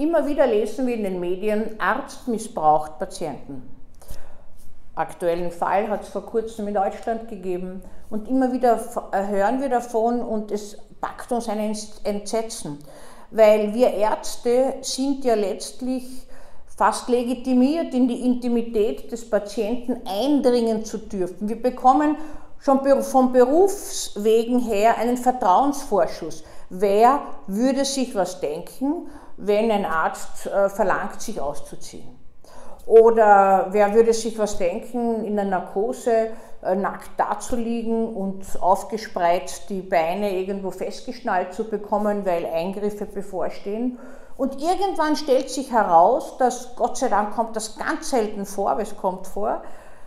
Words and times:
Immer 0.00 0.26
wieder 0.26 0.46
lesen 0.46 0.86
wir 0.86 0.94
in 0.94 1.02
den 1.02 1.20
Medien, 1.20 1.78
Arzt 1.78 2.26
missbraucht 2.26 2.98
Patienten. 2.98 3.68
Aktuellen 4.94 5.50
Fall 5.50 5.90
hat 5.90 6.04
es 6.04 6.08
vor 6.08 6.24
kurzem 6.24 6.68
in 6.68 6.74
Deutschland 6.74 7.28
gegeben 7.28 7.82
und 8.08 8.26
immer 8.26 8.50
wieder 8.50 8.80
äh, 9.12 9.26
hören 9.26 9.60
wir 9.60 9.68
davon 9.68 10.22
und 10.22 10.52
es 10.52 10.78
packt 11.02 11.30
uns 11.32 11.50
ein 11.50 11.76
Entsetzen, 12.04 12.78
weil 13.30 13.74
wir 13.74 13.92
Ärzte 13.92 14.76
sind 14.80 15.22
ja 15.22 15.34
letztlich 15.34 16.06
fast 16.66 17.10
legitimiert, 17.10 17.92
in 17.92 18.08
die 18.08 18.24
Intimität 18.24 19.12
des 19.12 19.28
Patienten 19.28 20.00
eindringen 20.06 20.82
zu 20.82 20.96
dürfen. 20.96 21.46
Wir 21.46 21.60
bekommen 21.60 22.16
schon 22.58 23.02
vom 23.02 23.34
Berufswegen 23.34 24.60
her 24.60 24.96
einen 24.96 25.18
Vertrauensvorschuss. 25.18 26.42
Wer 26.70 27.20
würde 27.46 27.84
sich 27.84 28.14
was 28.14 28.40
denken, 28.40 29.08
wenn 29.40 29.70
ein 29.70 29.84
Arzt 29.84 30.46
äh, 30.46 30.68
verlangt, 30.68 31.20
sich 31.20 31.40
auszuziehen? 31.40 32.18
Oder 32.86 33.68
wer 33.70 33.94
würde 33.94 34.12
sich 34.12 34.38
was 34.38 34.58
denken, 34.58 35.24
in 35.24 35.36
der 35.36 35.44
Narkose 35.44 36.30
äh, 36.62 36.74
nackt 36.74 37.10
dazuliegen 37.16 38.14
und 38.14 38.44
aufgespreizt 38.60 39.70
die 39.70 39.82
Beine 39.82 40.36
irgendwo 40.36 40.70
festgeschnallt 40.70 41.52
zu 41.52 41.64
bekommen, 41.64 42.26
weil 42.26 42.46
Eingriffe 42.46 43.06
bevorstehen? 43.06 43.98
Und 44.36 44.60
irgendwann 44.60 45.16
stellt 45.16 45.50
sich 45.50 45.70
heraus, 45.70 46.36
dass 46.38 46.74
Gott 46.74 46.96
sei 46.96 47.08
Dank 47.08 47.34
kommt 47.34 47.54
das 47.56 47.76
ganz 47.76 48.10
selten 48.10 48.46
vor, 48.46 48.70
aber 48.70 48.82
es 48.82 48.96
kommt 48.96 49.26
vor, 49.26 49.62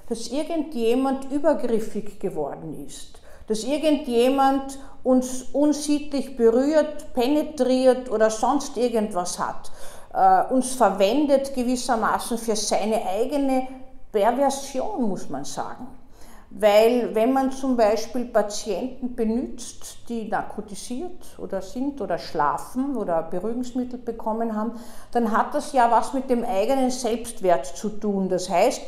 dass 0.10 0.28
irgendjemand 0.28 1.32
übergriffig 1.32 2.20
geworden 2.20 2.86
ist, 2.86 3.22
dass 3.48 3.64
irgendjemand 3.64 4.80
uns 5.04 5.44
unsittlich 5.52 6.38
berührt, 6.38 7.14
penetriert 7.14 8.10
oder 8.10 8.30
sonst 8.30 8.78
irgendwas 8.78 9.38
hat, 9.38 9.72
äh, 10.14 10.54
uns 10.54 10.74
verwendet 10.74 11.54
gewissermaßen 11.54 12.38
für 12.38 12.56
seine 12.56 13.06
eigene 13.06 13.68
Perversion, 14.12 15.10
muss 15.10 15.30
man 15.30 15.44
sagen. 15.44 15.88
Weil 16.56 17.16
wenn 17.16 17.34
man 17.34 17.52
zum 17.52 17.76
Beispiel 17.76 18.26
Patienten 18.26 19.16
benutzt, 19.16 20.08
die 20.08 20.28
narkotisiert 20.28 21.40
oder 21.40 21.64
sind 21.64 22.00
oder 22.00 22.20
schlafen 22.20 22.96
oder 22.96 23.24
Beruhigungsmittel 23.24 23.98
bekommen 23.98 24.56
haben, 24.56 24.74
dann 25.12 25.36
hat 25.36 25.56
das 25.56 25.74
ja 25.74 25.90
was 25.90 26.14
mit 26.14 26.30
dem 26.30 26.46
eigenen 26.46 26.92
Selbstwert 26.92 27.66
zu 27.66 27.90
tun. 27.90 28.30
Das 28.30 28.52
heißt, 28.52 28.84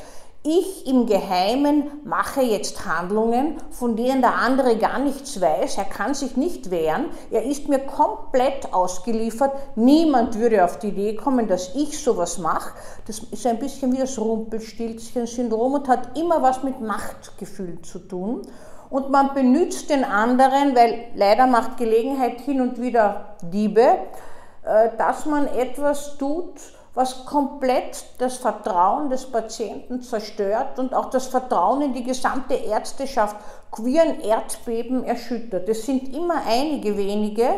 ich 0.45 0.88
im 0.88 1.07
Geheimen 1.07 1.89
mache 2.03 2.41
jetzt 2.41 2.85
Handlungen, 2.85 3.57
von 3.71 3.95
denen 3.95 4.21
der 4.21 4.35
andere 4.35 4.77
gar 4.77 4.99
nichts 4.99 5.41
weiß, 5.41 5.77
er 5.77 5.85
kann 5.85 6.13
sich 6.13 6.37
nicht 6.37 6.69
wehren, 6.69 7.07
er 7.31 7.43
ist 7.43 7.67
mir 7.67 7.79
komplett 7.79 8.73
ausgeliefert, 8.73 9.52
niemand 9.75 10.37
würde 10.39 10.63
auf 10.63 10.77
die 10.77 10.89
Idee 10.89 11.15
kommen, 11.15 11.47
dass 11.47 11.73
ich 11.75 12.02
sowas 12.02 12.37
mache. 12.37 12.73
Das 13.07 13.19
ist 13.19 13.45
ein 13.47 13.59
bisschen 13.59 13.91
wie 13.93 13.97
das 13.97 14.19
Rumpelstilzchen-Syndrom 14.19 15.73
und 15.73 15.87
hat 15.87 16.17
immer 16.17 16.41
was 16.41 16.63
mit 16.63 16.80
Machtgefühl 16.80 17.81
zu 17.81 17.99
tun. 17.99 18.43
Und 18.89 19.09
man 19.09 19.33
benützt 19.33 19.89
den 19.89 20.03
anderen, 20.03 20.75
weil 20.75 21.05
leider 21.15 21.47
macht 21.47 21.77
Gelegenheit 21.77 22.39
hin 22.41 22.61
und 22.61 22.80
wieder 22.80 23.35
Diebe, 23.41 23.81
äh, 24.63 24.89
dass 24.97 25.25
man 25.25 25.47
etwas 25.47 26.17
tut, 26.17 26.53
was 26.95 27.25
komplett 27.25 28.05
das 28.17 28.38
Vertrauen 28.38 29.09
des 29.09 29.25
Patienten 29.25 30.01
zerstört 30.01 30.79
und 30.79 30.93
auch 30.93 31.09
das 31.09 31.27
Vertrauen 31.27 31.81
in 31.81 31.93
die 31.93 32.03
gesamte 32.03 32.55
Ärzteschaft 32.55 33.35
ein 33.77 34.21
Erdbeben 34.21 35.03
erschüttert. 35.03 35.67
Es 35.67 35.85
sind 35.85 36.15
immer 36.15 36.43
einige 36.47 36.97
wenige, 36.97 37.49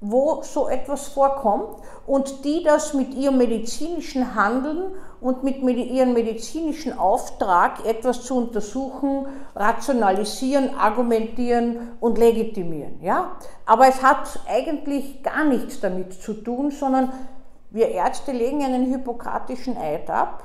wo 0.00 0.42
so 0.42 0.68
etwas 0.68 1.08
vorkommt 1.08 1.78
und 2.06 2.44
die 2.44 2.62
das 2.62 2.92
mit 2.92 3.14
ihrem 3.14 3.38
medizinischen 3.38 4.34
Handeln 4.34 4.92
und 5.22 5.42
mit 5.42 5.62
ihrem 5.62 6.12
medizinischen 6.12 6.98
Auftrag, 6.98 7.86
etwas 7.86 8.22
zu 8.22 8.36
untersuchen, 8.36 9.26
rationalisieren, 9.54 10.76
argumentieren 10.78 11.92
und 12.00 12.18
legitimieren. 12.18 13.02
Ja? 13.02 13.32
Aber 13.64 13.88
es 13.88 14.02
hat 14.02 14.38
eigentlich 14.46 15.22
gar 15.22 15.44
nichts 15.44 15.80
damit 15.80 16.12
zu 16.12 16.34
tun, 16.34 16.70
sondern 16.70 17.10
wir 17.76 17.90
Ärzte 17.90 18.32
legen 18.32 18.64
einen 18.64 18.86
hippokratischen 18.86 19.76
Eid 19.76 20.08
ab, 20.08 20.42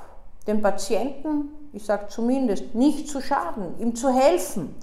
dem 0.48 0.62
Patienten, 0.62 1.50
ich 1.72 1.86
sage 1.86 2.08
zumindest, 2.10 2.76
nicht 2.76 3.08
zu 3.08 3.22
schaden, 3.22 3.80
ihm 3.80 3.96
zu 3.96 4.10
helfen. 4.14 4.76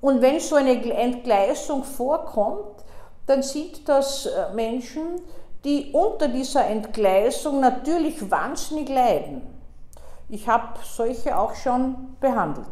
Und 0.00 0.22
wenn 0.22 0.38
so 0.38 0.54
eine 0.54 0.80
Entgleisung 0.94 1.82
vorkommt, 1.82 2.84
dann 3.26 3.42
sind 3.42 3.88
das 3.88 4.26
äh, 4.26 4.54
Menschen, 4.54 5.20
die 5.64 5.90
unter 5.92 6.28
dieser 6.28 6.66
Entgleisung 6.66 7.58
natürlich 7.58 8.30
wahnsinnig 8.30 8.88
leiden. 8.88 9.42
Ich 10.28 10.48
habe 10.48 10.78
solche 10.84 11.36
auch 11.36 11.56
schon 11.56 12.16
behandelt. 12.20 12.66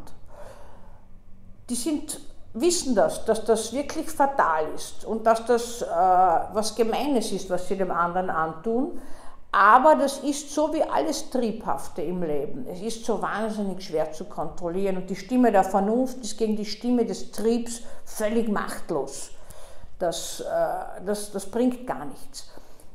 Die 1.69 1.75
sind 1.75 2.21
wissen 2.53 2.94
das, 2.94 3.25
dass 3.25 3.44
das 3.44 3.72
wirklich 3.72 4.11
fatal 4.11 4.65
ist 4.75 5.05
und 5.05 5.27
dass 5.27 5.44
das 5.47 5.83
äh, 5.83 5.87
was 5.87 6.75
Gemeines 6.75 7.31
ist, 7.33 7.49
was 7.50 7.69
sie 7.69 7.77
dem 7.77 7.91
anderen 7.91 8.31
antun. 8.31 9.00
Aber 9.53 9.97
das 9.97 10.19
ist 10.19 10.55
so 10.55 10.72
wie 10.72 10.83
alles 10.83 11.28
Triebhafte 11.31 12.03
im 12.03 12.22
Leben. 12.22 12.66
Es 12.69 12.81
ist 12.81 13.05
so 13.05 13.21
wahnsinnig 13.21 13.83
schwer 13.83 14.12
zu 14.12 14.25
kontrollieren 14.25 14.97
und 14.97 15.10
die 15.10 15.16
Stimme 15.16 15.50
der 15.50 15.65
Vernunft 15.65 16.19
ist 16.19 16.39
gegen 16.39 16.56
die 16.56 16.65
Stimme 16.65 17.05
des 17.05 17.33
Triebs 17.33 17.83
völlig 18.05 18.49
machtlos. 18.49 19.31
Das, 19.99 20.41
äh, 20.41 21.05
das, 21.05 21.33
das 21.33 21.47
bringt 21.47 21.87
gar 21.87 22.05
nichts. 22.05 22.49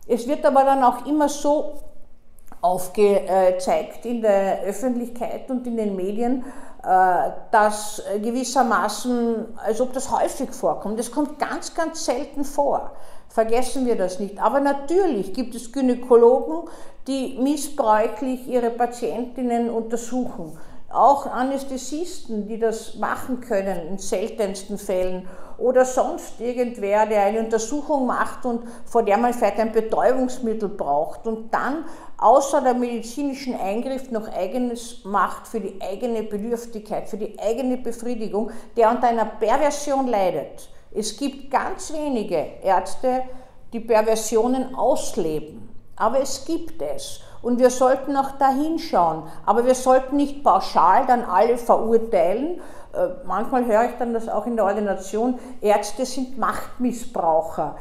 Es 0.08 0.28
wird 0.28 0.46
aber 0.46 0.64
dann 0.64 0.84
auch 0.84 1.06
immer 1.06 1.28
so 1.30 1.74
aufgezeigt 2.62 4.06
in 4.06 4.22
der 4.22 4.62
Öffentlichkeit 4.62 5.50
und 5.50 5.68
in 5.68 5.78
den 5.78 5.96
Medien, 5.96 6.44
dass 7.52 8.04
gewissermaßen, 8.22 9.58
als 9.58 9.82
ob 9.82 9.94
das 9.94 10.12
häufig 10.12 10.52
vorkommt. 10.52 11.00
Das 11.00 11.12
kommt 11.12 11.40
ganz, 11.40 11.74
ganz 11.74 12.06
selten 12.06 12.44
vor. 12.46 12.92
Vergessen 13.28 13.88
wir 13.88 13.96
das 13.96 14.20
nicht. 14.20 14.40
Aber 14.40 14.60
natürlich 14.60 15.34
gibt 15.34 15.56
es 15.56 15.72
Gynäkologen, 15.72 16.70
die 17.08 17.40
missbräuchlich 17.42 18.48
ihre 18.48 18.70
Patientinnen 18.70 19.70
untersuchen. 19.70 20.58
Auch 20.90 21.26
Anästhesisten, 21.26 22.48
die 22.48 22.60
das 22.60 22.96
machen 22.96 23.42
können 23.42 23.88
in 23.88 23.98
seltensten 23.98 24.78
Fällen. 24.78 25.28
Oder 25.58 25.86
sonst 25.86 26.40
irgendwer, 26.40 27.06
der 27.06 27.24
eine 27.24 27.40
Untersuchung 27.40 28.06
macht 28.06 28.46
und 28.46 28.64
vor 28.86 29.04
der 29.04 29.18
man 29.18 29.34
vielleicht 29.34 29.60
ein 29.60 29.72
Betäubungsmittel 29.72 30.70
braucht 30.70 31.26
und 31.28 31.54
dann 31.54 31.86
außer 32.18 32.62
der 32.62 32.74
medizinischen 32.74 33.60
Eingriff 33.60 34.12
noch 34.12 34.28
eigenes 34.28 35.04
macht 35.06 35.48
für 35.48 35.60
die 35.60 35.80
eigene 35.82 36.24
Bedürftigkeit, 36.24 37.08
für 37.08 37.18
die 37.18 37.38
eigene 37.40 37.78
Befriedigung, 37.78 38.52
der 38.76 38.90
unter 38.92 39.08
einer 39.08 39.26
Perversion 39.26 40.08
leidet. 40.08 40.70
Es 40.94 41.18
gibt 41.18 41.52
ganz 41.52 41.92
wenige 41.94 42.38
Ärzte, 42.64 43.24
die 43.74 43.80
Perversionen 43.82 44.76
ausleben, 44.76 45.70
aber 45.96 46.22
es 46.22 46.46
gibt 46.46 46.82
es. 46.82 47.22
Und 47.46 47.60
wir 47.60 47.70
sollten 47.70 48.18
auch 48.18 48.32
da 48.40 48.50
hinschauen. 48.50 49.22
Aber 49.46 49.66
wir 49.66 49.76
sollten 49.76 50.16
nicht 50.16 50.44
pauschal 50.44 51.06
dann 51.06 51.24
alle 51.24 51.60
verurteilen. 51.60 52.60
Äh, 52.96 53.26
manchmal 53.26 53.66
höre 53.66 53.86
ich 53.86 53.98
dann 54.00 54.14
das 54.14 54.30
auch 54.30 54.46
in 54.46 54.56
der 54.56 54.66
Ordination, 54.66 55.40
Ärzte 55.62 56.06
sind 56.06 56.38
Machtmissbraucher. 56.38 57.76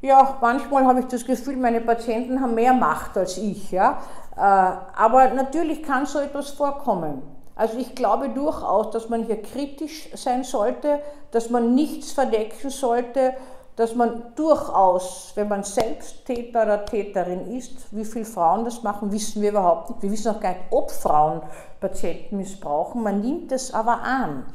Ja, 0.00 0.36
manchmal 0.40 0.86
habe 0.86 1.00
ich 1.00 1.06
das 1.06 1.24
Gefühl, 1.24 1.56
meine 1.56 1.80
Patienten 1.80 2.40
haben 2.40 2.54
mehr 2.54 2.72
Macht 2.72 3.16
als 3.16 3.36
ich. 3.36 3.70
Ja? 3.70 3.98
Äh, 4.36 4.40
aber 4.40 5.30
natürlich 5.34 5.82
kann 5.82 6.06
so 6.06 6.20
etwas 6.20 6.50
vorkommen. 6.50 7.22
Also 7.56 7.76
ich 7.78 7.96
glaube 7.96 8.28
durchaus, 8.28 8.90
dass 8.92 9.08
man 9.08 9.24
hier 9.24 9.42
kritisch 9.42 10.08
sein 10.14 10.44
sollte, 10.44 11.00
dass 11.32 11.50
man 11.50 11.74
nichts 11.74 12.12
verdecken 12.12 12.70
sollte, 12.70 13.34
dass 13.78 13.94
man 13.94 14.34
durchaus, 14.34 15.30
wenn 15.36 15.46
man 15.46 15.62
selbst 15.62 16.26
Täter 16.26 16.64
oder 16.64 16.84
Täterin 16.84 17.46
ist, 17.56 17.86
wie 17.92 18.04
viele 18.04 18.24
Frauen 18.24 18.64
das 18.64 18.82
machen, 18.82 19.12
wissen 19.12 19.40
wir 19.40 19.50
überhaupt 19.50 19.90
nicht. 19.90 20.02
Wir 20.02 20.10
wissen 20.10 20.34
auch 20.34 20.40
gar 20.40 20.50
nicht, 20.50 20.62
ob 20.70 20.90
Frauen 20.90 21.42
Patienten 21.78 22.38
missbrauchen. 22.38 23.04
Man 23.04 23.20
nimmt 23.20 23.52
es 23.52 23.72
aber 23.72 24.02
an. 24.02 24.46